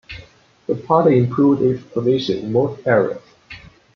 [0.65, 3.21] The party improved its position in most areas.